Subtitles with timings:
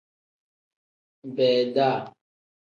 [1.35, 1.87] Beeda.